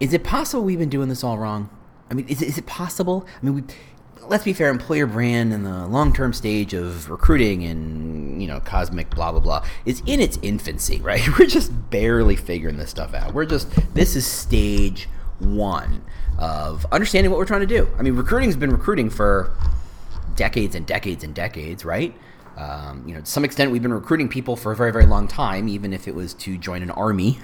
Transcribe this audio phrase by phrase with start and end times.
[0.00, 1.68] is it possible we've been doing this all wrong?
[2.10, 3.26] I mean, is it, is it possible?
[3.40, 3.62] I mean, we,
[4.26, 8.60] let's be fair, employer brand and the long term stage of recruiting and, you know,
[8.60, 11.20] cosmic blah, blah, blah is in its infancy, right?
[11.38, 13.34] We're just barely figuring this stuff out.
[13.34, 15.08] We're just, this is stage
[15.38, 16.02] one
[16.38, 17.88] of understanding what we're trying to do.
[17.98, 19.52] I mean, recruiting's been recruiting for
[20.36, 22.14] decades and decades and decades, right?
[22.56, 25.28] Um, you know, to some extent, we've been recruiting people for a very, very long
[25.28, 27.38] time, even if it was to join an army.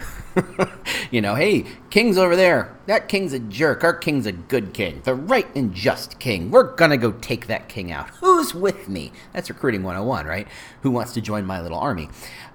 [1.10, 2.76] you know, hey, king's over there.
[2.86, 3.82] That king's a jerk.
[3.82, 6.50] Our king's a good king, the right and just king.
[6.50, 8.10] We're gonna go take that king out.
[8.20, 9.12] Who's with me?
[9.32, 10.48] That's recruiting 101, right?
[10.82, 12.08] Who wants to join my little army?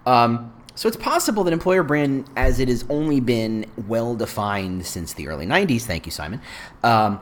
[0.05, 5.13] Um, so it's possible that employer brand, as it has only been well defined since
[5.13, 6.41] the early 90s, thank you, Simon,
[6.83, 7.19] um,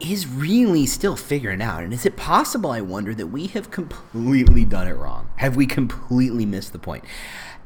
[0.00, 1.82] is really still figuring out.
[1.82, 5.28] And is it possible, I wonder, that we have completely done it wrong?
[5.36, 7.04] Have we completely missed the point?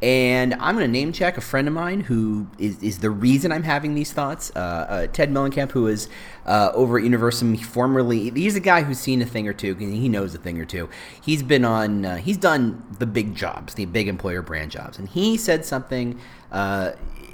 [0.00, 3.50] And I'm going to name check a friend of mine who is, is the reason
[3.50, 4.52] I'm having these thoughts.
[4.54, 6.08] Uh, uh, Ted Meulenkamp, who is
[6.46, 10.08] uh, over at Universum, formerly, he's a guy who's seen a thing or two, he
[10.08, 10.88] knows a thing or two.
[11.20, 14.98] He's been on, uh, he's done the big jobs, the big employer brand jobs.
[15.00, 16.20] And he said something
[16.52, 16.92] uh,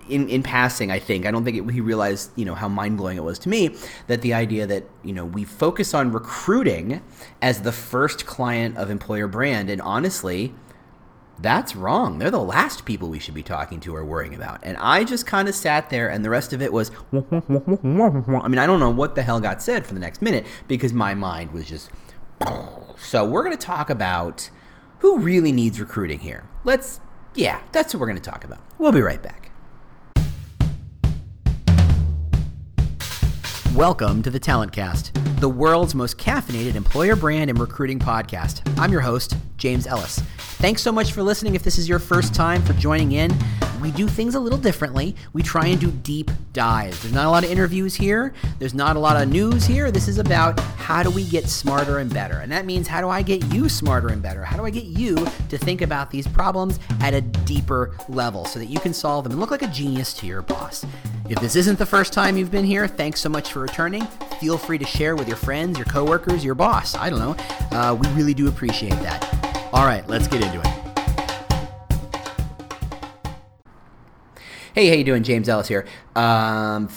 [0.09, 2.97] in, in passing, I think, I don't think it, he realized, you know, how mind
[2.97, 7.03] blowing it was to me that the idea that, you know, we focus on recruiting
[7.41, 9.71] as the first client of employer brand.
[9.71, 10.55] And honestly,
[11.39, 12.19] that's wrong.
[12.19, 14.61] They're the last people we should be talking to or worrying about.
[14.63, 18.59] And I just kind of sat there, and the rest of it was, I mean,
[18.59, 21.53] I don't know what the hell got said for the next minute because my mind
[21.53, 21.91] was just.
[22.97, 24.49] So we're going to talk about
[25.01, 26.45] who really needs recruiting here.
[26.63, 27.01] Let's,
[27.35, 28.61] yeah, that's what we're going to talk about.
[28.79, 29.44] We'll be right back.
[33.75, 38.63] Welcome to the Talent Cast, the world's most caffeinated employer brand and recruiting podcast.
[38.79, 40.21] I'm your host, James Ellis.
[40.39, 41.57] Thanks so much for listening.
[41.57, 43.37] If this is your first time for joining in,
[43.81, 45.15] we do things a little differently.
[45.33, 47.03] We try and do deep dives.
[47.03, 49.91] There's not a lot of interviews here, there's not a lot of news here.
[49.91, 52.39] This is about how do we get smarter and better.
[52.39, 54.45] And that means how do I get you smarter and better?
[54.45, 55.17] How do I get you
[55.49, 59.33] to think about these problems at a deeper level so that you can solve them
[59.33, 60.85] and look like a genius to your boss?
[61.29, 64.07] If this isn't the first time you've been here, thanks so much for returning.
[64.41, 66.95] Feel free to share with your friends, your coworkers, your boss.
[66.95, 67.37] I don't know.
[67.71, 69.25] Uh, we really do appreciate that.
[69.73, 70.84] All right, let's get into it.
[74.75, 75.23] Hey, how you doing?
[75.23, 75.87] James Ellis here.
[76.17, 76.89] Um,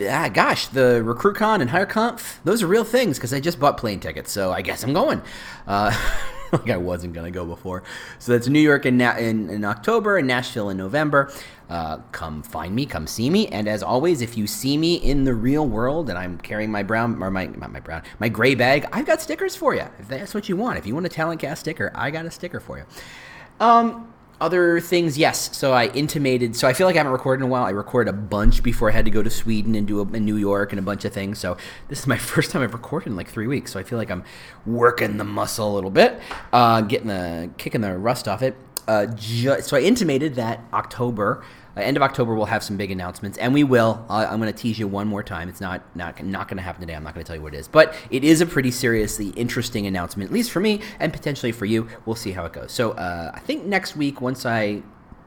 [0.00, 4.00] ah, gosh, the Recruitcon and HireConf, those are real things because I just bought plane
[4.00, 5.20] tickets, so I guess I'm going.
[5.66, 5.94] Uh,
[6.52, 7.82] like I wasn't gonna go before.
[8.18, 11.30] So that's New York in, in, in October and Nashville in November.
[11.68, 15.24] Uh, come find me, come see me, and as always, if you see me in
[15.24, 18.54] the real world and I'm carrying my brown or my not my brown my gray
[18.54, 19.84] bag, I've got stickers for you.
[19.98, 22.30] If that's what you want, if you want a Talent Cast sticker, I got a
[22.30, 22.84] sticker for you.
[23.60, 25.56] Um, other things, yes.
[25.56, 26.54] So I intimated.
[26.56, 27.64] So I feel like I haven't recorded in a while.
[27.64, 30.24] I recorded a bunch before I had to go to Sweden and do a, in
[30.24, 31.38] New York and a bunch of things.
[31.38, 31.56] So
[31.88, 33.72] this is my first time I've recorded in like three weeks.
[33.72, 34.24] So I feel like I'm
[34.66, 36.20] working the muscle a little bit,
[36.52, 38.56] uh, getting the kicking the rust off it.
[38.86, 41.44] Uh, ju- so I intimated that October
[41.78, 44.04] uh, end of October, we'll have some big announcements, and we will.
[44.08, 45.48] I'm going to tease you one more time.
[45.48, 46.94] It's not not not going to happen today.
[46.94, 49.28] I'm not going to tell you what it is, but it is a pretty seriously
[49.30, 51.88] interesting announcement, at least for me, and potentially for you.
[52.06, 52.72] We'll see how it goes.
[52.72, 54.82] So uh, I think next week, once I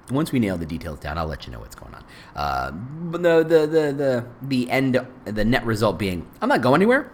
[0.10, 2.04] once we nail the details down, I'll let you know what's going on.
[2.36, 6.82] Uh, but the, the the the the end, the net result being, I'm not going
[6.82, 7.12] anywhere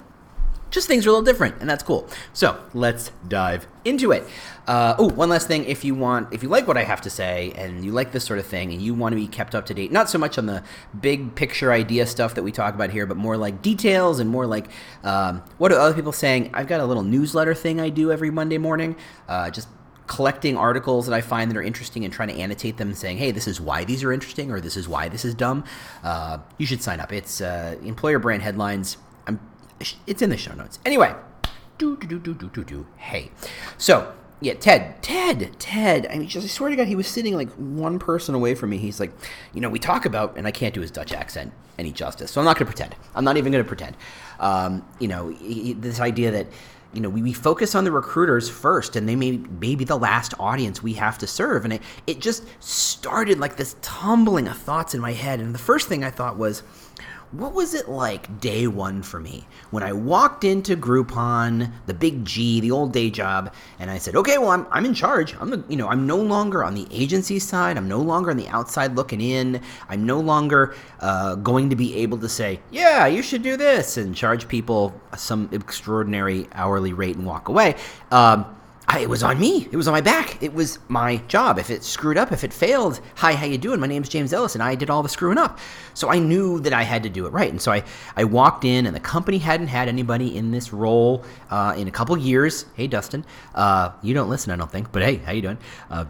[0.69, 2.07] just things are a little different, and that's cool.
[2.33, 4.27] So let's dive into it.
[4.67, 5.63] Uh, oh, one last thing.
[5.65, 8.25] If you want, if you like what I have to say, and you like this
[8.25, 10.37] sort of thing, and you want to be kept up to date, not so much
[10.37, 10.63] on the
[10.99, 14.45] big picture idea stuff that we talk about here, but more like details and more
[14.45, 14.67] like
[15.03, 16.51] um, what are other people saying.
[16.53, 18.97] I've got a little newsletter thing I do every Monday morning.
[19.27, 19.69] Uh, just
[20.07, 23.31] collecting articles that I find that are interesting and trying to annotate them, saying, "Hey,
[23.31, 25.63] this is why these are interesting," or "This is why this is dumb."
[26.03, 27.13] Uh, you should sign up.
[27.13, 28.97] It's uh, employer brand headlines
[30.05, 30.79] it's in the show notes.
[30.85, 31.15] Anyway,
[31.77, 32.87] do do do do do do do.
[32.97, 33.31] Hey,
[33.77, 36.07] so yeah, Ted, Ted, Ted.
[36.11, 38.69] I mean, just I swear to God, he was sitting like one person away from
[38.69, 38.77] me.
[38.77, 39.11] He's like,
[39.53, 42.41] you know, we talk about, and I can't do his Dutch accent any justice, so
[42.41, 42.95] I'm not going to pretend.
[43.15, 43.95] I'm not even going to pretend.
[44.39, 46.47] Um, you know, this idea that
[46.93, 49.97] you know we, we focus on the recruiters first and they may, may be the
[49.97, 54.57] last audience we have to serve and it, it just started like this tumbling of
[54.57, 56.63] thoughts in my head and the first thing i thought was
[57.31, 62.23] what was it like day one for me when I walked into Groupon, the big
[62.23, 65.35] G, the old day job, and I said, okay, well, I'm, I'm in charge.
[65.39, 67.77] I'm the, you know, I'm no longer on the agency side.
[67.77, 69.61] I'm no longer on the outside looking in.
[69.89, 73.97] I'm no longer uh, going to be able to say, yeah, you should do this
[73.97, 77.75] and charge people some extraordinary hourly rate and walk away.
[78.11, 78.57] Um,
[78.89, 79.67] I, it was on me.
[79.69, 80.41] It was on my back.
[80.41, 81.59] It was my job.
[81.59, 83.81] If it screwed up, if it failed, hi, how you doing?
[83.81, 85.59] My name's James Ellis, and I did all the screwing up.
[85.93, 87.49] So I knew that I had to do it right.
[87.49, 87.83] And so I,
[88.15, 91.91] I walked in, and the company hadn't had anybody in this role uh, in a
[91.91, 92.65] couple years.
[92.75, 93.25] Hey, Dustin,
[93.55, 95.57] uh, you don't listen, I don't think, but hey, how you doing?
[95.89, 96.05] Uh,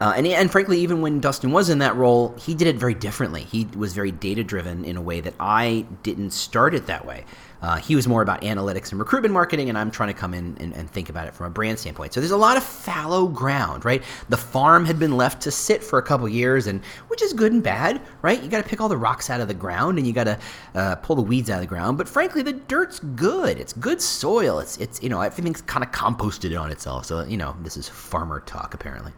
[0.00, 2.94] uh, and, and frankly, even when Dustin was in that role, he did it very
[2.94, 3.42] differently.
[3.44, 7.24] He was very data driven in a way that I didn't start it that way.
[7.66, 10.56] Uh, he was more about analytics and recruitment marketing, and I'm trying to come in
[10.60, 12.12] and, and, think about it from a brand standpoint.
[12.12, 14.04] So there's a lot of fallow ground, right?
[14.28, 17.50] The farm had been left to sit for a couple years, and which is good
[17.50, 18.40] and bad, right?
[18.40, 20.38] You got to pick all the rocks out of the ground, and you got to
[20.76, 21.98] uh, pull the weeds out of the ground.
[21.98, 23.58] But frankly, the dirt's good.
[23.58, 24.60] It's good soil.
[24.60, 27.06] It's it's you know everything's kind of composted on itself.
[27.06, 29.10] So you know this is farmer talk apparently.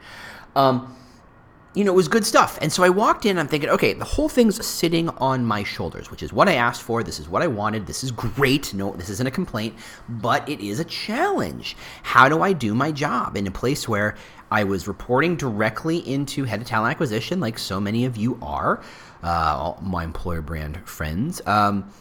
[0.56, 0.96] Um,
[1.74, 2.58] you know, it was good stuff.
[2.62, 6.10] And so I walked in, I'm thinking, okay, the whole thing's sitting on my shoulders,
[6.10, 7.02] which is what I asked for.
[7.02, 7.86] This is what I wanted.
[7.86, 8.72] This is great.
[8.74, 9.74] No, this isn't a complaint,
[10.08, 11.76] but it is a challenge.
[12.02, 14.16] How do I do my job in a place where
[14.50, 18.82] I was reporting directly into head of talent acquisition, like so many of you are,
[19.22, 21.42] uh, my employer brand friends?
[21.46, 21.92] Um,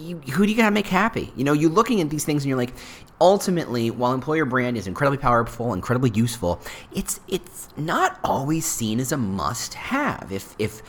[0.00, 1.32] you, who do you gotta make happy?
[1.36, 2.72] You know, you're looking at these things and you're like,
[3.20, 6.60] ultimately, while employer brand is incredibly powerful, incredibly useful,
[6.94, 10.28] it's it's not always seen as a must have.
[10.30, 10.82] If if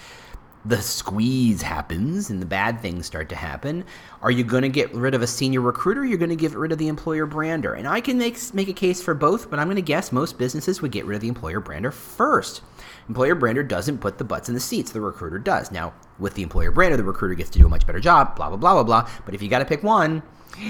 [0.64, 3.84] the squeeze happens and the bad things start to happen,
[4.22, 6.06] are you going to get rid of a senior recruiter?
[6.06, 7.74] you're going to get rid of the employer brander.
[7.74, 10.38] And I can make make a case for both, but I'm going to guess most
[10.38, 12.62] businesses would get rid of the employer brander first.
[13.08, 15.72] Employer brander doesn't put the butts in the seats; the recruiter does.
[15.72, 18.36] Now, with the employer brander, the recruiter gets to do a much better job.
[18.36, 19.10] Blah blah blah blah blah.
[19.26, 20.24] But if you got to pick one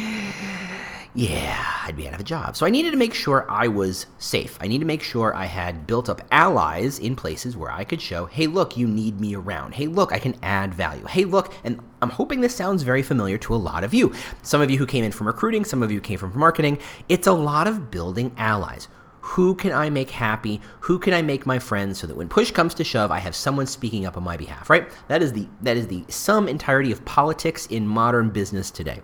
[1.14, 2.56] yeah, I'd be out of a job.
[2.56, 4.58] So I needed to make sure I was safe.
[4.62, 8.02] I need to make sure I had built up allies in places where I could
[8.02, 9.74] show, hey, look, you need me around.
[9.74, 11.06] Hey, look, I can add value.
[11.06, 14.14] Hey, look, and I'm hoping this sounds very familiar to a lot of you.
[14.42, 16.78] Some of you who came in from recruiting, some of you came from marketing.
[17.10, 18.88] It's a lot of building allies.
[19.22, 20.62] Who can I make happy?
[20.82, 23.36] Who can I make my friends so that when push comes to shove, I have
[23.36, 24.90] someone speaking up on my behalf, right?
[25.08, 29.02] That is the that is the sum entirety of politics in modern business today.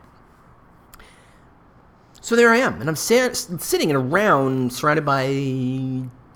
[2.19, 5.27] So there I am, and I'm sa- sitting in a round surrounded by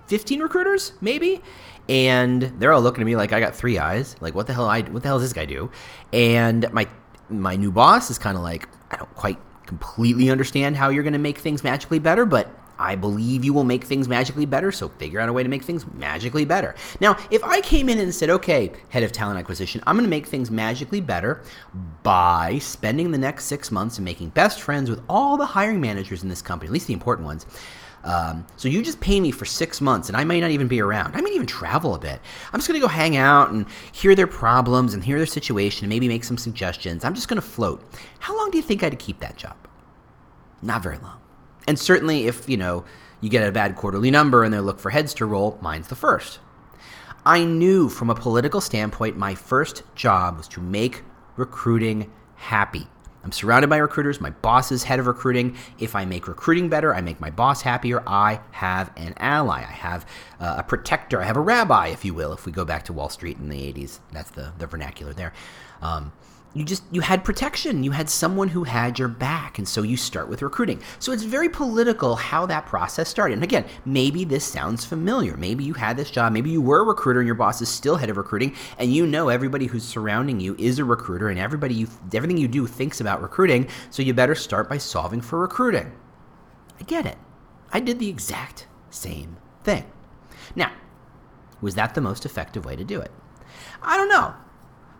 [0.07, 1.42] 15 recruiters, maybe,
[1.89, 4.16] and they're all looking at me like I got three eyes.
[4.22, 4.69] Like, what the hell?
[4.69, 5.72] I what the hell does this guy do?
[6.13, 6.88] And my
[7.30, 11.13] my new boss is kind of like, I don't quite completely understand how you're going
[11.13, 12.50] to make things magically better, but
[12.81, 15.63] I believe you will make things magically better, so figure out a way to make
[15.63, 16.74] things magically better.
[17.00, 20.10] Now, if I came in and said, okay, head of talent acquisition, I'm going to
[20.10, 21.44] make things magically better
[22.01, 26.24] by spending the next six months and making best friends with all the hiring managers
[26.24, 27.45] in this company, at least the important ones.
[28.04, 30.81] Um, so you just pay me for six months, and I might not even be
[30.81, 31.16] around.
[31.16, 32.19] I might even travel a bit.
[32.51, 35.86] I'm just going to go hang out and hear their problems and hear their situation,
[35.86, 37.06] and maybe make some suggestions.
[37.06, 37.84] I'm just going to float.
[38.18, 39.56] How long do you think I'd keep that job?
[40.63, 41.21] Not very long.
[41.68, 42.86] And certainly, if you know
[43.22, 45.96] you get a bad quarterly number and they look for heads to roll, mine's the
[45.96, 46.40] first.
[47.25, 51.04] I knew from a political standpoint, my first job was to make
[51.36, 52.88] recruiting happy.
[53.24, 54.19] I'm surrounded by recruiters.
[54.19, 55.56] My boss is head of recruiting.
[55.78, 58.02] If I make recruiting better, I make my boss happier.
[58.08, 59.60] I have an ally.
[59.60, 60.08] I have
[60.40, 61.22] uh, a protector.
[61.22, 63.50] I have a rabbi, if you will, if we go back to Wall Street in
[63.50, 64.00] the 80s.
[64.12, 65.34] That's the, the vernacular there.
[65.84, 66.12] Um,
[66.53, 67.83] you just you had protection.
[67.83, 69.57] You had someone who had your back.
[69.57, 70.81] And so you start with recruiting.
[71.00, 73.36] So it's very political how that process started.
[73.36, 75.38] And again maybe this sounds familiar.
[75.38, 76.33] Maybe you had this job.
[76.33, 78.56] Maybe you were a recruiter and your boss is still head of recruiting.
[78.77, 82.48] And you know everybody who's surrounding you is a recruiter and everybody you everything you
[82.48, 83.67] do thinks about recruiting.
[83.89, 85.93] So you better start by solving for recruiting.
[86.79, 87.17] I get it.
[87.72, 89.86] I did the exact same thing.
[90.55, 90.72] Now
[91.62, 93.12] was that the most effective way to do it?
[93.81, 94.36] I don't know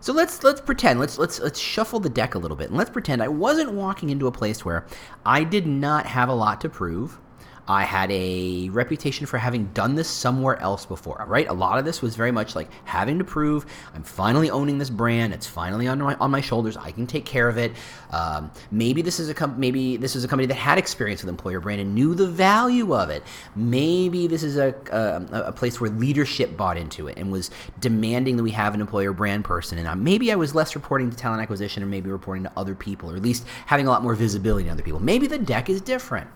[0.02, 2.90] so let's let's pretend let's let's let's shuffle the deck a little bit and let's
[2.90, 4.84] pretend I wasn't walking into a place where
[5.24, 7.20] I did not have a lot to prove.
[7.68, 11.48] I had a reputation for having done this somewhere else before, right?
[11.48, 14.90] A lot of this was very much like having to prove I'm finally owning this
[14.90, 15.32] brand.
[15.32, 16.76] It's finally on my on my shoulders.
[16.76, 17.72] I can take care of it.
[18.10, 21.28] Um, maybe this is a com- maybe this is a company that had experience with
[21.28, 23.22] employer brand and knew the value of it.
[23.54, 28.36] Maybe this is a, a, a place where leadership bought into it and was demanding
[28.38, 29.78] that we have an employer brand person.
[29.78, 33.10] And maybe I was less reporting to talent acquisition and maybe reporting to other people,
[33.10, 35.00] or at least having a lot more visibility to other people.
[35.00, 36.28] Maybe the deck is different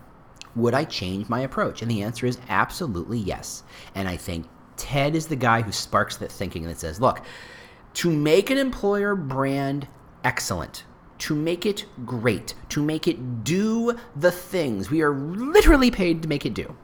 [0.57, 1.83] would I change my approach?
[1.83, 3.63] And the answer is absolutely yes.
[3.95, 4.47] And I think
[4.77, 7.21] Ted is the guy who sparks that thinking that says, look,
[7.95, 9.87] to make an employer brand
[10.25, 10.85] excellent,
[11.19, 16.29] to make it great, to make it do the things we are literally paid to
[16.29, 16.75] make it do.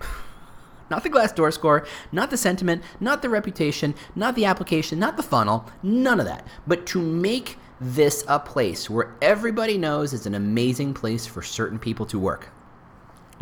[0.90, 5.22] Not the Glassdoor score, not the sentiment, not the reputation, not the application, not the
[5.22, 6.46] funnel, none of that.
[6.66, 11.78] But to make this a place where everybody knows it's an amazing place for certain
[11.78, 12.50] people to work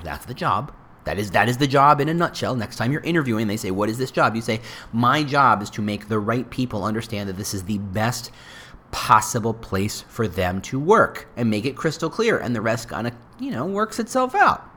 [0.04, 0.73] That's the job.
[1.04, 2.54] That is that is the job in a nutshell.
[2.54, 4.61] Next time you're interviewing, they say, "What is this job?" You say,
[4.92, 8.30] "My job is to make the right people understand that this is the best
[8.90, 13.07] possible place for them to work and make it crystal clear and the rest kind
[13.07, 14.69] of, you know, works itself out."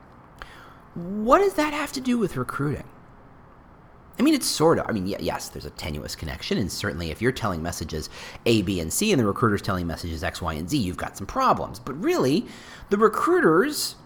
[0.94, 2.84] What does that have to do with recruiting?
[4.18, 4.86] I mean, it's sort of.
[4.88, 8.08] I mean, yes, there's a tenuous connection, and certainly if you're telling messages
[8.46, 11.16] A, B, and C, and the recruiter's telling messages X, Y, and Z, you've got
[11.16, 11.80] some problems.
[11.80, 12.46] But really,
[12.90, 13.96] the recruiters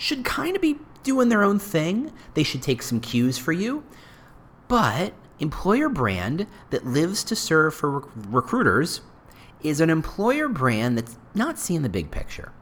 [0.00, 2.10] should kind of be doing their own thing.
[2.34, 3.84] They should take some cues for you.
[4.66, 9.02] But employer brand that lives to serve for rec- recruiters
[9.62, 12.52] is an employer brand that's not seeing the big picture.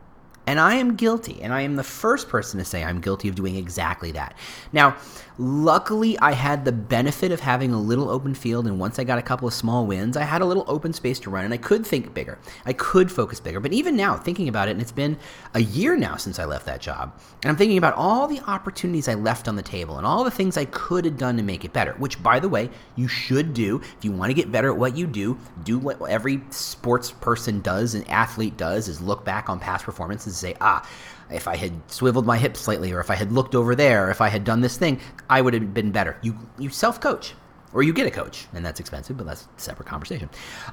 [0.48, 3.34] And I am guilty, and I am the first person to say I'm guilty of
[3.34, 4.34] doing exactly that.
[4.72, 4.96] Now,
[5.36, 9.18] luckily, I had the benefit of having a little open field, and once I got
[9.18, 11.58] a couple of small wins, I had a little open space to run, and I
[11.58, 12.38] could think bigger.
[12.64, 13.60] I could focus bigger.
[13.60, 15.18] But even now, thinking about it, and it's been
[15.52, 17.12] a year now since I left that job,
[17.42, 20.30] and I'm thinking about all the opportunities I left on the table and all the
[20.30, 23.52] things I could have done to make it better, which, by the way, you should
[23.52, 23.82] do.
[23.98, 27.60] If you want to get better at what you do, do what every sports person
[27.60, 30.88] does and athlete does is look back on past performances say, ah,
[31.30, 34.10] if I had swiveled my hips slightly, or if I had looked over there, or
[34.10, 36.16] if I had done this thing, I would have been better.
[36.22, 37.34] You you self coach,
[37.72, 40.30] or you get a coach, and that's expensive, but that's a separate conversation.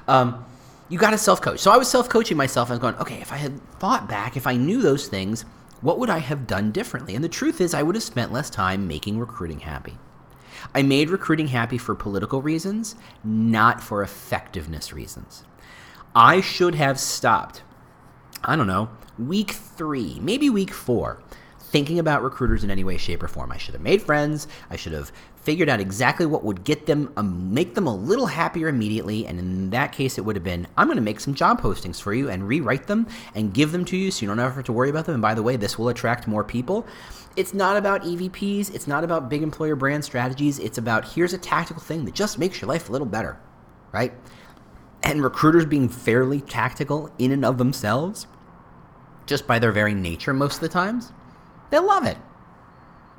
[0.08, 0.44] Um,
[0.88, 1.60] you got to self coach.
[1.60, 2.70] So I was self coaching myself.
[2.70, 5.44] I was going, okay, if I had thought back, if I knew those things,
[5.80, 7.14] what would I have done differently?
[7.14, 9.98] And the truth is, I would have spent less time making recruiting happy.
[10.74, 15.44] I made recruiting happy for political reasons, not for effectiveness reasons.
[16.14, 17.62] I should have stopped,
[18.42, 21.22] I don't know, week three, maybe week four,
[21.58, 23.52] thinking about recruiters in any way, shape, or form.
[23.52, 24.46] I should have made friends.
[24.70, 28.26] I should have figured out exactly what would get them, um, make them a little
[28.26, 29.26] happier immediately.
[29.26, 32.00] And in that case, it would have been I'm going to make some job postings
[32.00, 34.72] for you and rewrite them and give them to you so you don't have to
[34.72, 35.14] worry about them.
[35.14, 36.86] And by the way, this will attract more people.
[37.36, 38.74] It's not about EVPs.
[38.74, 40.58] It's not about big employer brand strategies.
[40.58, 43.38] It's about here's a tactical thing that just makes your life a little better,
[43.92, 44.14] right?
[45.02, 48.26] And recruiters being fairly tactical in and of themselves
[49.26, 51.12] just by their very nature most of the times,
[51.70, 52.16] they'll love it.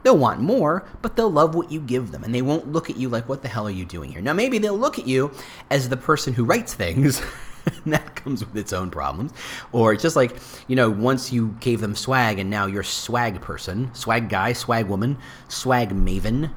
[0.04, 2.98] They'll want more, but they'll love what you give them, and they won't look at
[2.98, 4.22] you like, what the hell are you doing here?
[4.22, 5.32] Now, maybe they'll look at you
[5.70, 7.22] as the person who writes things.
[7.84, 9.34] and that comes with its own problems.
[9.72, 10.38] Or just like,
[10.68, 14.88] you know, once you gave them swag and now you're swag person, swag guy, swag
[14.88, 15.18] woman,
[15.50, 16.52] swag maven,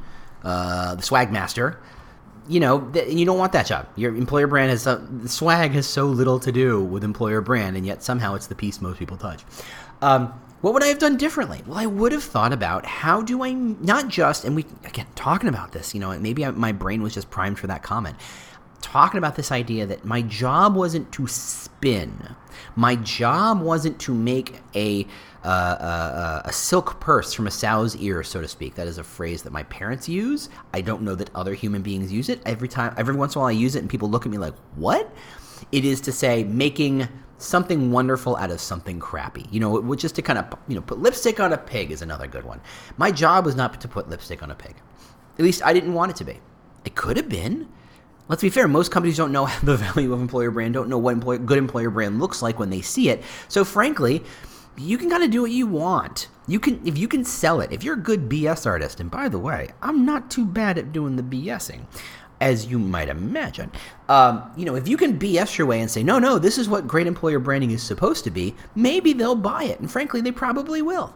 [0.44, 1.78] uh, the swag master
[2.50, 3.86] you know, th- you don't want that job.
[3.94, 7.86] Your employer brand has uh, swag has so little to do with employer brand, and
[7.86, 9.44] yet somehow it's the piece most people touch.
[10.02, 11.62] Um, what would I have done differently?
[11.66, 15.48] Well, I would have thought about how do I not just and we again talking
[15.48, 15.94] about this.
[15.94, 18.16] You know, maybe I, my brain was just primed for that comment.
[18.80, 22.34] Talking about this idea that my job wasn't to spin.
[22.76, 25.06] My job wasn't to make a
[25.42, 28.74] uh, uh, a silk purse from a sow's ear, so to speak.
[28.74, 30.50] That is a phrase that my parents use.
[30.74, 32.42] I don't know that other human beings use it.
[32.44, 34.38] Every time, every once in a while, I use it, and people look at me
[34.38, 35.10] like, "What?"
[35.72, 37.08] It is to say making
[37.38, 39.46] something wonderful out of something crappy.
[39.50, 42.26] You know, just to kind of you know put lipstick on a pig is another
[42.26, 42.60] good one.
[42.96, 44.76] My job was not to put lipstick on a pig.
[45.38, 46.38] At least I didn't want it to be.
[46.84, 47.68] It could have been.
[48.30, 51.14] Let's be fair, most companies don't know the value of employer brand, don't know what
[51.14, 53.24] employer, good employer brand looks like when they see it.
[53.48, 54.22] So, frankly,
[54.78, 56.28] you can kind of do what you want.
[56.46, 57.72] You can if you can sell it.
[57.72, 60.92] If you're a good BS artist, and by the way, I'm not too bad at
[60.92, 61.86] doing the BSing,
[62.40, 63.72] as you might imagine.
[64.08, 66.68] Um, you know, if you can BS your way and say, no, no, this is
[66.68, 70.32] what great employer branding is supposed to be, maybe they'll buy it, and frankly, they
[70.32, 71.12] probably will,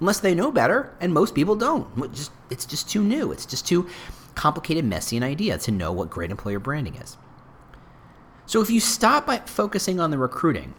[0.00, 2.12] unless they know better, and most people don't.
[2.12, 3.30] Just, it's just too new.
[3.30, 3.88] It's just too
[4.36, 7.16] complicated, messy an idea to know what great employer branding is.
[8.46, 10.74] So if you stop by focusing on the recruiting,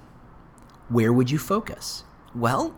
[0.88, 2.06] where would you focus?
[2.34, 2.74] Well,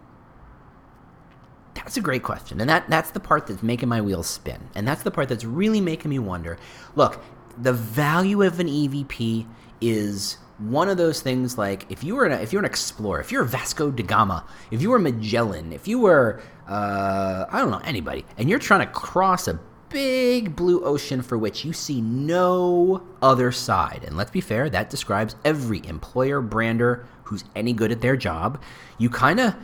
[1.76, 2.60] that's a great question.
[2.60, 4.70] And that, that's the part that's making my wheels spin.
[4.74, 6.58] And that's the part that's really making me wonder
[6.96, 7.22] look,
[7.58, 9.46] the value of an EVP
[9.82, 13.32] is one of those things like if you were an, if you're an explorer, if
[13.32, 17.72] you're a Vasco da Gama, if you were Magellan, if you were uh, I don't
[17.72, 19.60] know anybody, and you're trying to cross a
[19.90, 24.04] big blue ocean for which you see no other side.
[24.06, 28.62] And let's be fair, that describes every employer brander who's any good at their job.
[28.98, 29.56] You kind of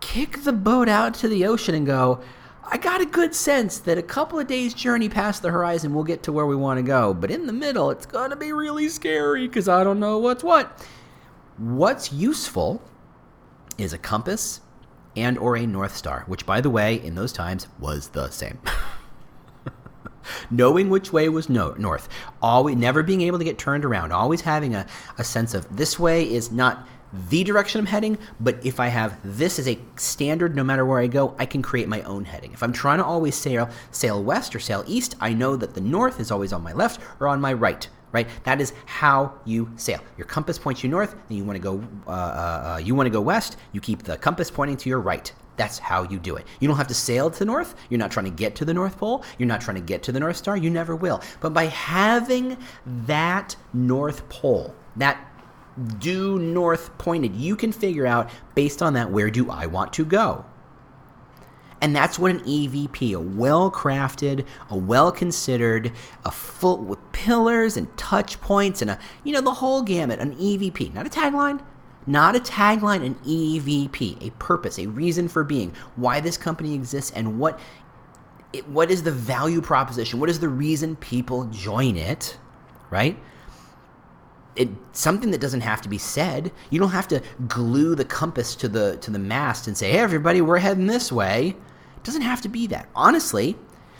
[0.00, 2.20] kick the boat out to the ocean and go,
[2.66, 6.04] I got a good sense that a couple of days' journey past the horizon we'll
[6.04, 7.12] get to where we want to go.
[7.12, 10.42] But in the middle, it's going to be really scary because I don't know what's
[10.42, 10.86] what.
[11.58, 12.82] What's useful
[13.76, 14.60] is a compass
[15.16, 18.58] and or a north star, which by the way, in those times was the same.
[20.50, 22.08] knowing which way was no, north,
[22.42, 24.86] always never being able to get turned around, always having a,
[25.18, 26.86] a sense of this way is not
[27.28, 31.00] the direction I'm heading, but if I have this as a standard, no matter where
[31.00, 32.52] I go, I can create my own heading.
[32.52, 35.80] If I'm trying to always sail sail west or sail east, I know that the
[35.80, 37.88] north is always on my left or on my right.
[38.12, 39.98] Right, that is how you sail.
[40.16, 41.84] Your compass points you north, and you want to go.
[42.06, 43.56] Uh, uh, uh you want to go west.
[43.72, 45.32] You keep the compass pointing to your right.
[45.56, 46.46] That's how you do it.
[46.60, 47.74] You don't have to sail to the north.
[47.88, 49.24] You're not trying to get to the North Pole.
[49.38, 50.56] You're not trying to get to the North Star.
[50.56, 51.22] You never will.
[51.40, 52.56] But by having
[53.06, 55.18] that North Pole, that
[55.98, 60.04] due north pointed, you can figure out based on that where do I want to
[60.04, 60.44] go.
[61.80, 65.92] And that's what an EVP, a well crafted, a well considered,
[66.24, 70.34] a full with pillars and touch points and a you know the whole gamut, an
[70.36, 71.60] EVP, not a tagline,
[72.06, 77.10] not a tagline, an EVP, a purpose, a reason for being, why this company exists,
[77.12, 77.58] and what
[78.52, 80.20] it, what is the value proposition?
[80.20, 82.38] What is the reason people join it?
[82.90, 83.18] Right?
[84.54, 86.52] It something that doesn't have to be said.
[86.70, 89.98] You don't have to glue the compass to the to the mast and say, "Hey,
[89.98, 91.56] everybody, we're heading this way."
[91.96, 92.88] It doesn't have to be that.
[92.94, 93.56] Honestly,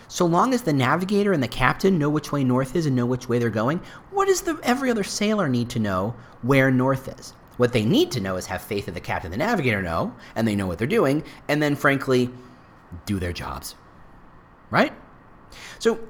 [0.08, 3.06] so long as the navigator and the captain know which way north is and know
[3.06, 3.80] which way they're going,
[4.10, 7.32] what does the every other sailor need to know where north is?
[7.56, 10.14] What they need to know is have faith that the captain and the navigator know,
[10.34, 12.30] and they know what they're doing, and then, frankly,
[13.06, 13.74] do their jobs.
[14.70, 14.92] Right?
[15.78, 16.00] So,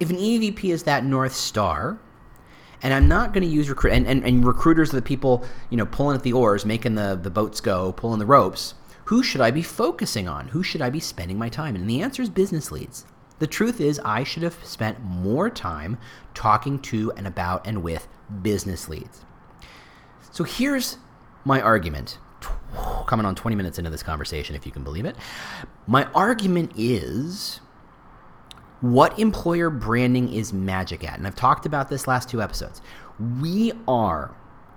[0.00, 1.98] if an EVP is that North Star,
[2.82, 5.76] and I'm not going to use recruit, and, and, and recruiters are the people, you
[5.76, 8.74] know, pulling at the oars, making the, the boats go, pulling the ropes.
[9.06, 10.48] Who should I be focusing on?
[10.48, 11.76] Who should I be spending my time?
[11.76, 13.06] And the answer is business leads.
[13.38, 15.98] The truth is, I should have spent more time
[16.34, 18.08] talking to and about and with
[18.42, 19.24] business leads.
[20.36, 20.98] So here's
[21.46, 22.18] my argument.
[23.06, 25.16] Coming on 20 minutes into this conversation, if you can believe it.
[25.86, 27.62] My argument is
[28.82, 31.16] what employer branding is magic at.
[31.16, 32.82] And I've talked about this last two episodes.
[33.40, 34.36] We are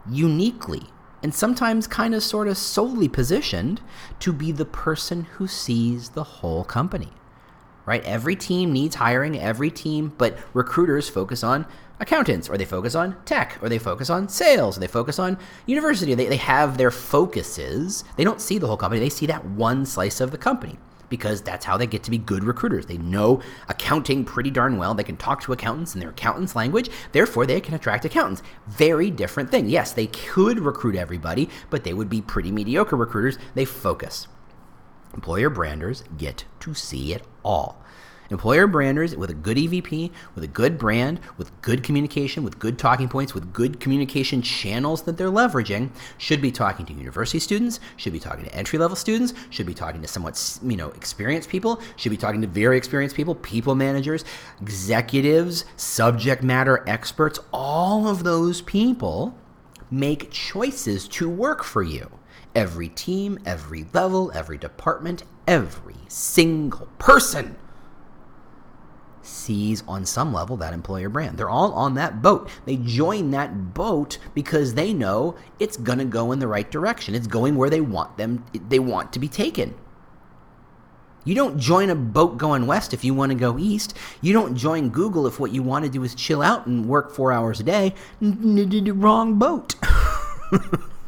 [0.10, 0.84] uniquely
[1.22, 3.82] and sometimes kind of sort of solely positioned
[4.22, 7.10] to be the person who sees the whole company.
[7.86, 8.04] Right?
[8.04, 11.66] Every team needs hiring, every team, but recruiters focus on
[12.00, 15.38] accountants, or they focus on tech, or they focus on sales, or they focus on
[15.66, 16.14] university.
[16.14, 18.04] They, they have their focuses.
[18.16, 20.78] They don't see the whole company, they see that one slice of the company
[21.10, 22.86] because that's how they get to be good recruiters.
[22.86, 24.94] They know accounting pretty darn well.
[24.94, 28.44] They can talk to accountants in their accountants' language, therefore, they can attract accountants.
[28.68, 29.68] Very different thing.
[29.68, 33.38] Yes, they could recruit everybody, but they would be pretty mediocre recruiters.
[33.56, 34.28] They focus.
[35.14, 37.80] Employer branders get to see it all.
[38.32, 42.78] Employer branders with a good EVP, with a good brand, with good communication, with good
[42.78, 47.80] talking points, with good communication channels that they're leveraging should be talking to university students,
[47.98, 51.50] should be talking to entry level students, should be talking to somewhat, you know, experienced
[51.50, 54.24] people, should be talking to very experienced people, people managers,
[54.62, 59.36] executives, subject matter experts, all of those people
[59.90, 62.12] make choices to work for you.
[62.56, 67.58] Every team, every level, every department, every single person
[69.22, 71.38] sees on some level that employer brand.
[71.38, 72.50] They're all on that boat.
[72.66, 77.16] They join that boat because they know it's going to go in the right direction.
[77.16, 79.76] It's going where they want them they want to be taken.
[81.26, 83.96] You don't join a boat going west if you want to go east.
[84.22, 87.12] You don't join Google if what you want to do is chill out and work
[87.12, 87.94] 4 hours a day.
[88.22, 89.76] Wrong boat.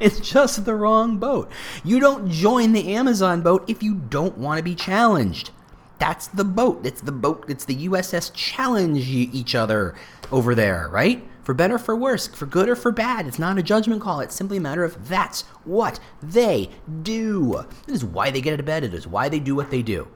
[0.00, 1.50] it's just the wrong boat.
[1.84, 5.50] You don't join the Amazon boat if you don't want to be challenged.
[5.98, 6.84] That's the boat.
[6.84, 7.44] It's the boat.
[7.48, 9.94] It's the USS challenge each other
[10.30, 11.26] over there, right?
[11.42, 13.26] For better, for worse, for good or for bad.
[13.26, 14.20] It's not a judgment call.
[14.20, 16.70] It's simply a matter of that's what they
[17.02, 17.64] do.
[17.86, 18.84] This is why they get out of bed.
[18.84, 20.08] It is why they do what they do.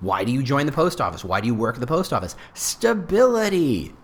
[0.00, 1.24] Why do you join the post office?
[1.24, 2.34] Why do you work at the post office?
[2.54, 3.94] Stability.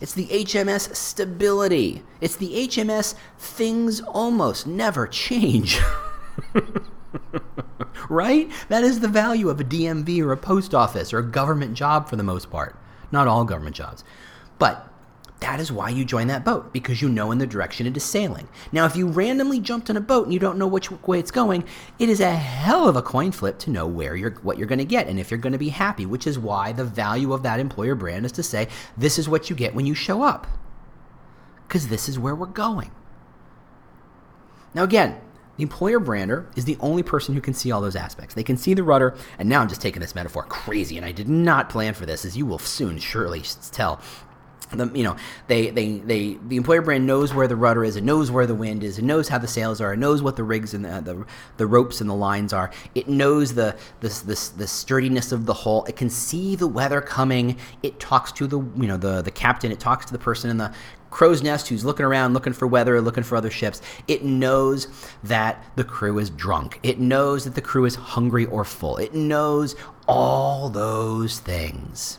[0.00, 2.02] It's the HMS stability.
[2.20, 5.80] It's the HMS things almost never change.
[8.08, 8.50] right?
[8.68, 12.08] That is the value of a DMV or a post office or a government job
[12.08, 12.76] for the most part.
[13.12, 14.04] Not all government jobs.
[14.58, 14.88] But
[15.40, 18.04] that is why you join that boat, because you know in the direction it is
[18.04, 18.48] sailing.
[18.72, 21.30] Now, if you randomly jumped on a boat and you don't know which way it's
[21.30, 21.64] going,
[21.98, 24.78] it is a hell of a coin flip to know where you're what you're going
[24.78, 27.42] to get and if you're going to be happy, which is why the value of
[27.42, 30.46] that employer brand is to say, this is what you get when you show up.
[31.68, 32.90] Because this is where we're going.
[34.72, 35.20] Now, again,
[35.56, 38.34] the employer brander is the only person who can see all those aspects.
[38.34, 41.12] They can see the rudder, and now I'm just taking this metaphor crazy, and I
[41.12, 44.00] did not plan for this, as you will soon surely tell.
[44.80, 47.96] The, you know they, they they the employer brand knows where the rudder is.
[47.96, 48.98] It knows where the wind is.
[48.98, 49.92] It knows how the sails are.
[49.92, 52.70] It knows what the rigs and the the, the ropes and the lines are.
[52.94, 55.84] It knows the this the sturdiness of the hull.
[55.84, 57.56] It can see the weather coming.
[57.82, 59.72] It talks to the you know the the captain.
[59.72, 60.72] It talks to the person in the
[61.10, 63.80] crow's nest who's looking around looking for weather looking for other ships.
[64.08, 64.88] It knows
[65.22, 66.80] that the crew is drunk.
[66.82, 68.96] It knows that the crew is hungry or full.
[68.96, 69.76] It knows
[70.08, 72.18] all those things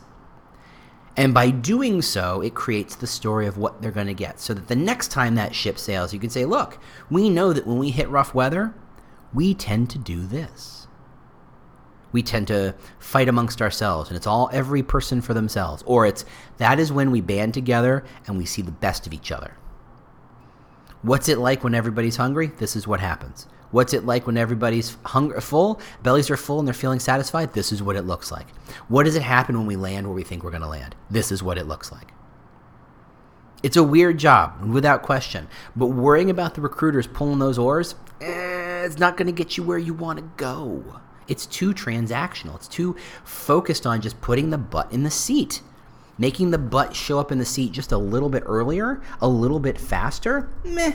[1.16, 4.38] and by doing so, it creates the story of what they're going to get.
[4.38, 6.78] So that the next time that ship sails, you can say, look,
[7.10, 8.74] we know that when we hit rough weather,
[9.32, 10.86] we tend to do this.
[12.12, 15.82] We tend to fight amongst ourselves, and it's all every person for themselves.
[15.86, 16.24] Or it's
[16.58, 19.56] that is when we band together and we see the best of each other.
[21.02, 22.48] What's it like when everybody's hungry?
[22.48, 23.46] This is what happens.
[23.76, 27.52] What's it like when everybody's hungry, full, bellies are full, and they're feeling satisfied?
[27.52, 28.48] This is what it looks like.
[28.88, 30.94] What does it happen when we land where we think we're going to land?
[31.10, 32.12] This is what it looks like.
[33.62, 35.46] It's a weird job, without question.
[35.76, 39.62] But worrying about the recruiters pulling those oars, eh, it's not going to get you
[39.62, 40.98] where you want to go.
[41.28, 42.54] It's too transactional.
[42.54, 45.60] It's too focused on just putting the butt in the seat.
[46.16, 49.60] Making the butt show up in the seat just a little bit earlier, a little
[49.60, 50.94] bit faster, meh,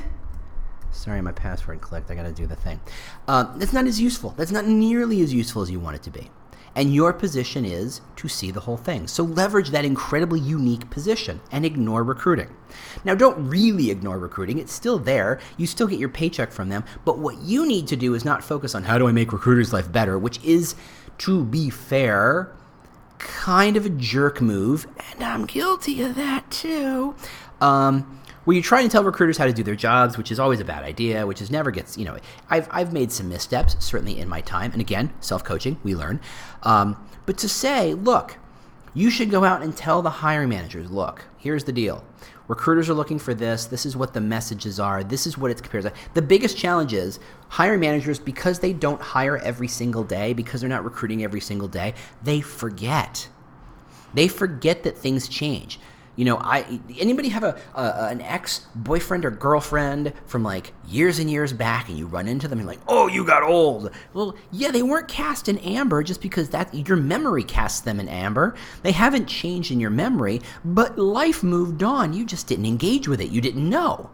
[0.92, 2.12] Sorry, my password clicked.
[2.12, 2.80] I got to do the thing.
[3.28, 4.34] Uh, that's not as useful.
[4.38, 6.30] That's not nearly as useful as you want it to be.
[6.74, 9.08] And your position is to see the whole thing.
[9.08, 12.56] So leverage that incredibly unique position and ignore recruiting.
[13.04, 14.58] Now, don't really ignore recruiting.
[14.58, 15.40] It's still there.
[15.58, 16.86] You still get your paycheck from them.
[17.04, 19.74] But what you need to do is not focus on how do I make recruiters'
[19.74, 20.76] life better, which is,
[21.20, 22.56] to be fair,
[23.18, 24.88] kind of a jerk move.
[25.12, 27.16] And I'm guilty of that too.
[27.60, 30.60] Um, where you try and tell recruiters how to do their jobs, which is always
[30.60, 32.18] a bad idea, which is never gets, you know,
[32.50, 34.72] I've, I've made some missteps, certainly in my time.
[34.72, 36.20] And again, self coaching, we learn.
[36.64, 38.38] Um, but to say, look,
[38.94, 42.04] you should go out and tell the hiring managers, look, here's the deal.
[42.48, 43.66] Recruiters are looking for this.
[43.66, 45.04] This is what the messages are.
[45.04, 45.94] This is what it's compared to.
[46.16, 50.70] The biggest challenge is hiring managers, because they don't hire every single day, because they're
[50.70, 53.30] not recruiting every single day, they forget.
[54.14, 55.80] They forget that things change.
[56.16, 61.20] You know, I anybody have a, a an ex boyfriend or girlfriend from like years
[61.20, 63.92] and years back, and you run into them and like, oh, you got old.
[64.14, 68.08] Well, yeah, they weren't cast in amber just because that your memory casts them in
[68.08, 68.56] amber.
[68.84, 72.14] They haven't changed in your memory, but life moved on.
[72.14, 73.30] You just didn't engage with it.
[73.30, 74.10] You didn't know.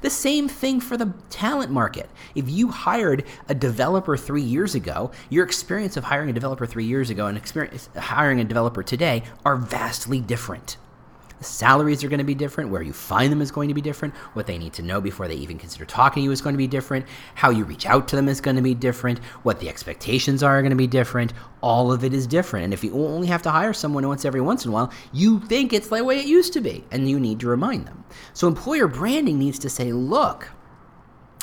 [0.00, 2.08] The same thing for the talent market.
[2.34, 6.84] If you hired a developer three years ago, your experience of hiring a developer three
[6.84, 10.76] years ago and experience hiring a developer today are vastly different.
[11.38, 12.70] The salaries are going to be different.
[12.70, 14.14] Where you find them is going to be different.
[14.34, 16.58] What they need to know before they even consider talking to you is going to
[16.58, 17.06] be different.
[17.34, 19.20] How you reach out to them is going to be different.
[19.44, 21.32] What the expectations are, are going to be different.
[21.60, 22.64] All of it is different.
[22.64, 25.40] And if you only have to hire someone once every once in a while, you
[25.40, 28.04] think it's the way it used to be, and you need to remind them.
[28.32, 30.50] So employer branding needs to say, look,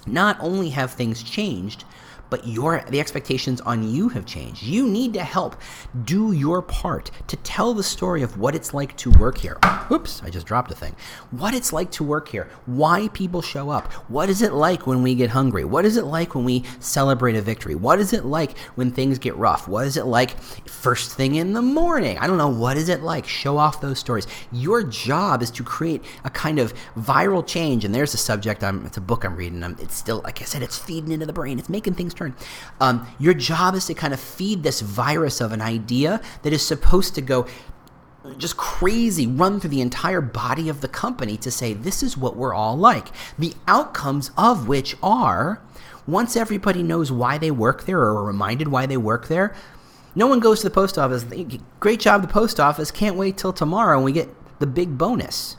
[0.05, 1.85] not only have things changed,
[2.29, 4.63] but your the expectations on you have changed.
[4.63, 5.55] You need to help
[6.03, 9.57] do your part to tell the story of what it's like to work here.
[9.91, 10.95] Oops, I just dropped a thing.
[11.31, 15.01] What it's like to work here, why people show up, what is it like when
[15.01, 18.25] we get hungry, what is it like when we celebrate a victory, what is it
[18.25, 22.17] like when things get rough, what is it like first thing in the morning.
[22.17, 23.27] I don't know, what is it like?
[23.27, 24.27] Show off those stories.
[24.51, 28.63] Your job is to create a kind of viral change, and there's a subject.
[28.63, 29.63] I'm, it's a book I'm reading.
[29.63, 31.59] I'm, it's still, like I said, it's feeding into the brain.
[31.59, 32.35] It's making things turn.
[32.79, 36.65] Um, your job is to kind of feed this virus of an idea that is
[36.65, 37.45] supposed to go
[38.37, 42.35] just crazy run through the entire body of the company to say this is what
[42.35, 43.09] we're all like.
[43.37, 45.61] The outcomes of which are
[46.07, 49.55] once everybody knows why they work there or are reminded why they work there,
[50.13, 51.25] no one goes to the post office.
[51.79, 52.91] Great job, the post office.
[52.91, 55.57] Can't wait till tomorrow and we get the big bonus.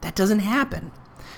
[0.00, 0.90] That doesn't happen.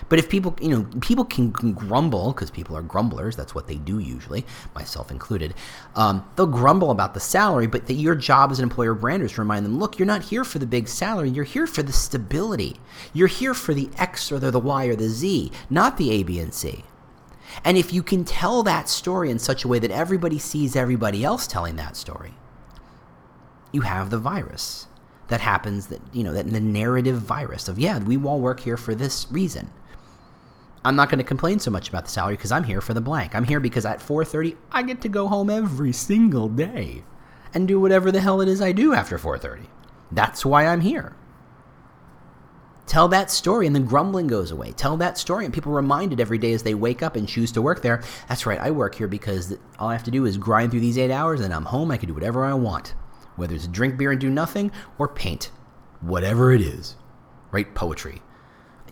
[0.09, 3.35] But if people, you know, people can, can grumble because people are grumblers.
[3.35, 5.55] That's what they do usually, myself included.
[5.97, 9.33] Um, they'll grumble about the salary, but that your job as an employer brander is
[9.33, 11.31] to remind them, look, you're not here for the big salary.
[11.31, 12.77] You're here for the stability.
[13.13, 16.23] You're here for the X or the, the Y or the Z, not the A,
[16.23, 16.85] B, and C.
[17.65, 21.25] And if you can tell that story in such a way that everybody sees everybody
[21.25, 22.35] else telling that story,
[23.73, 24.87] you have the virus
[25.29, 28.77] that happens that you know that the narrative virus of yeah we all work here
[28.77, 29.71] for this reason
[30.87, 33.01] I'm not going to complain so much about the salary because I'm here for the
[33.01, 33.35] blank.
[33.35, 37.03] I'm here because at 4:30 I get to go home every single day
[37.53, 39.67] and do whatever the hell it is I do after 4:30.
[40.13, 41.17] That's why I'm here.
[42.87, 44.71] Tell that story and the grumbling goes away.
[44.71, 47.51] Tell that story and people are reminded every day as they wake up and choose
[47.53, 48.01] to work there.
[48.29, 50.99] That's right, I work here because all I have to do is grind through these
[50.99, 51.91] 8 hours and I'm home.
[51.91, 52.95] I can do whatever I want.
[53.35, 55.51] Whether it's drink beer and do nothing or paint.
[56.01, 56.95] Whatever it is.
[57.51, 58.23] write poetry.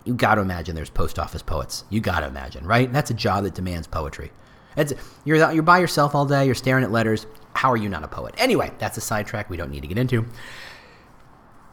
[0.05, 1.85] You got to imagine there's post office poets.
[1.91, 2.93] You got to imagine, right?
[2.93, 4.33] That's a job that demands poetry.
[4.77, 4.93] It's,
[5.25, 6.45] you're you're by yourself all day.
[6.47, 7.27] You're staring at letters.
[7.55, 8.35] How are you not a poet?
[8.39, 10.27] Anyway, that's a sidetrack we don't need to get into.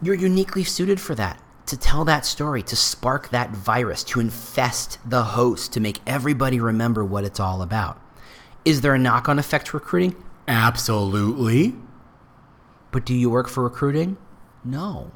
[0.02, 4.98] You're uniquely suited for that to tell that story, to spark that virus, to infest
[5.06, 8.00] the host, to make everybody remember what it's all about.
[8.65, 10.15] Is there a knock on effect to recruiting?
[10.48, 11.76] Absolutely.
[12.91, 14.17] But do you work for recruiting?
[14.63, 15.12] No.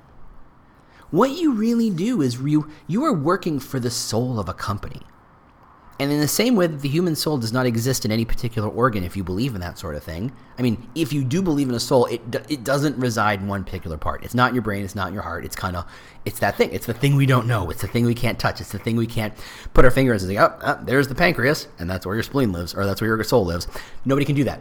[1.12, 5.02] What you really do is you, you are working for the soul of a company.
[5.98, 8.68] And in the same way that the human soul does not exist in any particular
[8.68, 11.70] organ, if you believe in that sort of thing, I mean, if you do believe
[11.70, 14.26] in a soul, it it doesn't reside in one particular part.
[14.26, 14.84] It's not in your brain.
[14.84, 15.46] It's not in your heart.
[15.46, 15.90] It's kind of
[16.26, 16.74] it's that thing.
[16.74, 17.70] It's the thing we don't know.
[17.70, 18.60] It's the thing we can't touch.
[18.60, 19.34] It's the thing we can't
[19.74, 22.52] put our fingers and say, oh, oh, there's the pancreas, and that's where your spleen
[22.52, 23.66] lives, or that's where your soul lives.
[24.04, 24.60] Nobody can do that.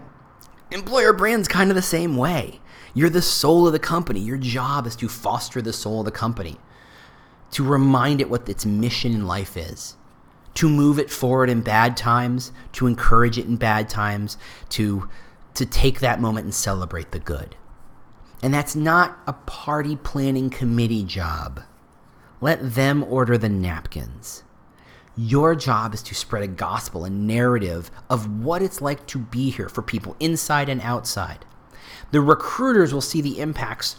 [0.71, 2.61] Employer brand's kind of the same way.
[2.95, 4.21] You're the soul of the company.
[4.21, 6.57] Your job is to foster the soul of the company,
[7.51, 9.97] to remind it what its mission in life is
[10.55, 14.39] to move it forward in bad times, to encourage it in bad times,
[14.71, 15.09] to
[15.55, 17.55] to take that moment and celebrate the good.
[18.43, 21.61] And that's not a party planning committee job.
[22.41, 24.43] Let them order the napkins.
[25.17, 29.51] Your job is to spread a gospel, a narrative of what it's like to be
[29.51, 31.45] here for people inside and outside.
[32.15, 33.97] The recruiters will see the impacts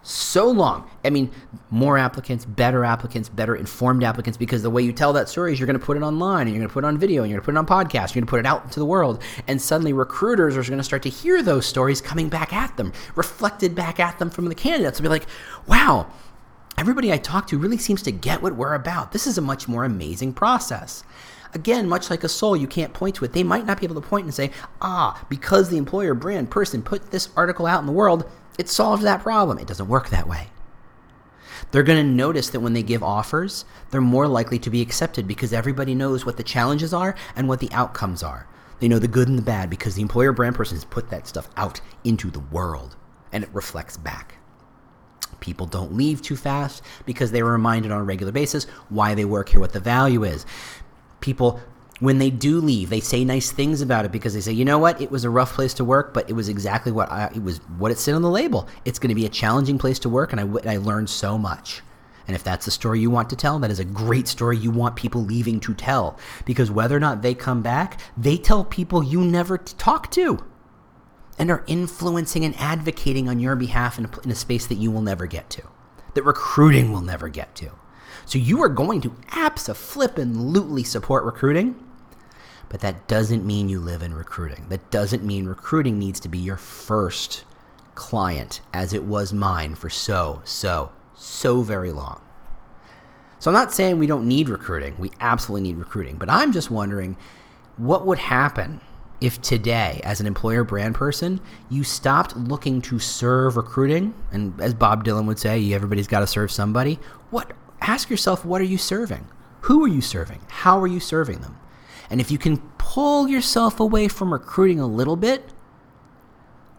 [0.00, 0.88] so long.
[1.04, 1.30] I mean,
[1.68, 5.60] more applicants, better applicants, better informed applicants, because the way you tell that story is
[5.60, 7.30] you're going to put it online and you're going to put it on video and
[7.30, 8.86] you're going to put it on podcast, you're going to put it out into the
[8.86, 9.22] world.
[9.46, 12.94] And suddenly recruiters are going to start to hear those stories coming back at them,
[13.14, 14.98] reflected back at them from the candidates.
[14.98, 15.26] They'll be like,
[15.66, 16.10] wow,
[16.78, 19.12] everybody I talk to really seems to get what we're about.
[19.12, 21.04] This is a much more amazing process.
[21.54, 23.32] Again, much like a soul, you can't point to it.
[23.32, 24.50] They might not be able to point and say,
[24.82, 29.02] ah, because the employer brand person put this article out in the world, it solves
[29.04, 29.58] that problem.
[29.58, 30.48] It doesn't work that way.
[31.70, 35.26] They're going to notice that when they give offers, they're more likely to be accepted
[35.26, 38.46] because everybody knows what the challenges are and what the outcomes are.
[38.80, 41.26] They know the good and the bad because the employer brand person has put that
[41.26, 42.96] stuff out into the world
[43.32, 44.36] and it reflects back.
[45.40, 49.24] People don't leave too fast because they are reminded on a regular basis why they
[49.24, 50.46] work here, what the value is.
[51.24, 51.60] People
[52.00, 54.78] when they do leave, they say nice things about it because they say, you know
[54.78, 57.42] what, it was a rough place to work, but it was exactly what I, it
[57.42, 58.68] was what it said on the label.
[58.84, 61.82] It's going to be a challenging place to work, and I, I learned so much.
[62.26, 64.70] And if that's the story you want to tell, that is a great story you
[64.70, 66.18] want people leaving to tell.
[66.44, 70.44] Because whether or not they come back, they tell people you never talk to
[71.38, 74.90] and are influencing and advocating on your behalf in a, in a space that you
[74.90, 75.62] will never get to,
[76.14, 77.70] that recruiting will never get to.
[78.26, 81.76] So you are going to abso-flippin-lutely support recruiting
[82.74, 84.66] but that doesn't mean you live in recruiting.
[84.68, 87.44] That doesn't mean recruiting needs to be your first
[87.94, 92.20] client, as it was mine for so, so, so very long.
[93.38, 94.96] So I'm not saying we don't need recruiting.
[94.98, 96.16] We absolutely need recruiting.
[96.16, 97.16] But I'm just wondering
[97.76, 98.80] what would happen
[99.20, 104.74] if today, as an employer brand person, you stopped looking to serve recruiting, and as
[104.74, 106.98] Bob Dylan would say, everybody's got to serve somebody.
[107.30, 107.52] What?
[107.84, 109.28] Ask yourself, what are you serving?
[109.62, 110.40] Who are you serving?
[110.48, 111.58] How are you serving them?
[112.08, 115.52] And if you can pull yourself away from recruiting a little bit,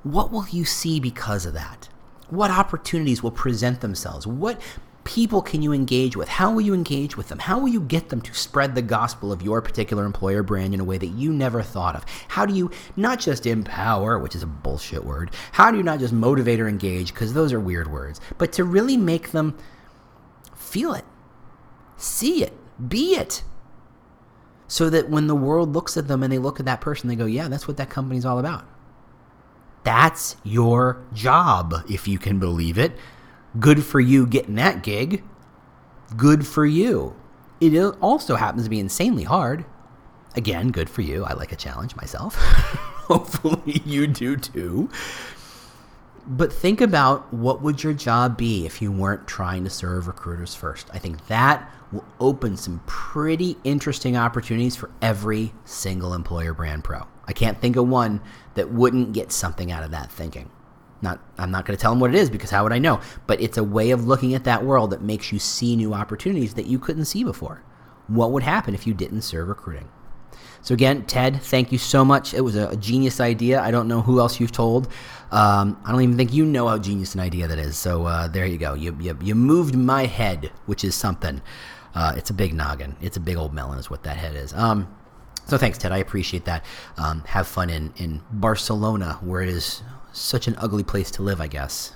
[0.02, 1.90] what will you see because of that?
[2.30, 4.26] What opportunities will present themselves?
[4.26, 4.60] What
[5.04, 6.28] people can you engage with?
[6.28, 7.38] How will you engage with them?
[7.38, 10.80] How will you get them to spread the gospel of your particular employer brand in
[10.80, 12.04] a way that you never thought of?
[12.30, 16.00] How do you not just empower, which is a bullshit word, how do you not
[16.00, 19.56] just motivate or engage, because those are weird words, but to really make them
[20.76, 21.06] feel it,
[21.96, 22.52] see it,
[22.90, 23.44] be it,
[24.68, 27.16] so that when the world looks at them and they look at that person, they
[27.16, 28.66] go, yeah, that's what that company's all about.
[29.86, 32.92] That's your job, if you can believe it.
[33.58, 35.24] Good for you getting that gig.
[36.18, 37.16] Good for you.
[37.62, 39.64] It also happens to be insanely hard.
[40.36, 41.24] Again, good for you.
[41.24, 42.36] I like a challenge myself.
[43.08, 44.90] Hopefully you do too.
[46.28, 50.56] But think about what would your job be if you weren't trying to serve recruiters
[50.56, 50.90] first.
[50.92, 57.04] I think that will open some pretty interesting opportunities for every single employer brand pro.
[57.28, 58.22] I can't think of one
[58.56, 60.50] that wouldn't get something out of that thinking.
[61.02, 63.02] Not, I'm not going to tell them what it is because how would I know?
[63.28, 66.56] But it's a way of looking at that world that makes you see new opportunities
[66.56, 67.64] that you couldn't see before.
[68.08, 69.90] What would happen if you didn't serve recruiting?
[70.66, 72.34] So again, Ted, thank you so much.
[72.34, 73.62] It was a, genius idea.
[73.62, 74.88] I don't know who else you've told.
[75.30, 77.78] Um, I don't even think you know how genius an idea that is.
[77.78, 78.74] So uh, there you go.
[78.74, 81.40] You, you, you moved my head, which is something.
[81.94, 82.96] Uh, it's a big noggin.
[83.00, 84.54] It's a big old melon, is what that head is.
[84.54, 84.88] Um,
[85.46, 85.92] so thanks, Ted.
[85.92, 86.66] I appreciate that.
[86.98, 91.42] Um, have fun in, in Barcelona, where it is such an ugly place to live,
[91.42, 91.96] I guess.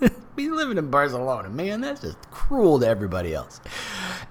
[0.36, 1.80] Be living in Barcelona, man.
[1.80, 3.60] That's just cruel to everybody else.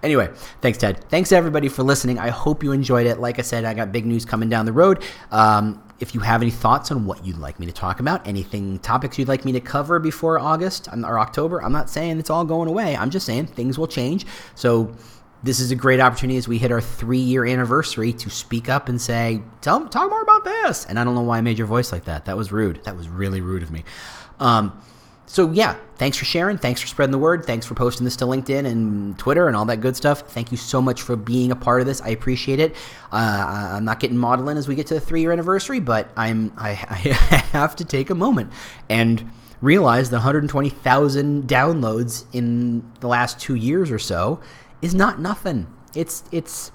[0.02, 0.30] Anyway,
[0.62, 1.04] thanks, Ted.
[1.10, 2.20] Thanks, everybody, for listening.
[2.20, 3.20] I hope you enjoyed it.
[3.20, 5.04] Like I said, I got big news coming down the road.
[5.32, 8.80] Um, if you have any thoughts on what you'd like me to talk about, anything,
[8.80, 12.46] topics you'd like me to cover before August or October, I'm not saying it's all
[12.46, 12.96] going away.
[12.96, 14.26] I'm just saying things will change.
[14.56, 14.96] So,
[15.42, 18.90] this is a great opportunity as we hit our three year anniversary to speak up
[18.90, 20.86] and say, Tell, talk more about this.
[20.86, 22.26] And I don't know why I made your voice like that.
[22.26, 22.84] That was rude.
[22.84, 23.86] That was really rude of me.
[24.40, 24.82] Um,
[25.32, 26.58] so, yeah, thanks for sharing.
[26.58, 27.46] Thanks for spreading the word.
[27.46, 30.22] Thanks for posting this to LinkedIn and Twitter and all that good stuff.
[30.22, 32.02] Thank you so much for being a part of this.
[32.02, 32.76] I appreciate it.
[33.12, 36.52] Uh, I'm not getting modeling as we get to the three year anniversary, but I'm
[36.58, 36.96] I, I
[37.52, 38.52] have to take a moment
[38.90, 44.40] and realize the 120,000 downloads in the last two years or so
[44.82, 45.68] is not nothing.
[45.94, 46.72] It's it's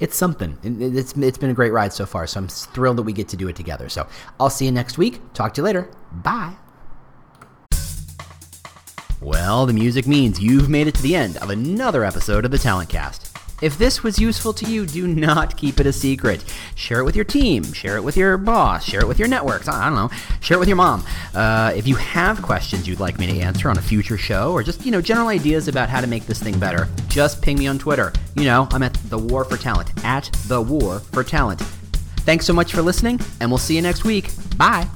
[0.00, 0.58] it's something.
[0.64, 2.26] It's it's been a great ride so far.
[2.26, 3.88] So I'm thrilled that we get to do it together.
[3.88, 4.08] So
[4.40, 5.20] I'll see you next week.
[5.34, 5.88] Talk to you later.
[6.10, 6.56] Bye.
[9.22, 12.58] Well, the music means you've made it to the end of another episode of the
[12.58, 13.28] Talent Cast.
[13.62, 16.44] If this was useful to you, do not keep it a secret.
[16.74, 19.68] Share it with your team, share it with your boss, share it with your networks.
[19.68, 21.04] I don't know, share it with your mom.
[21.32, 24.64] Uh, if you have questions you'd like me to answer on a future show, or
[24.64, 27.68] just you know general ideas about how to make this thing better, just ping me
[27.68, 28.12] on Twitter.
[28.34, 31.60] You know, I'm at the War for Talent at the War for Talent.
[31.60, 34.30] Thanks so much for listening, and we'll see you next week.
[34.56, 34.88] Bye.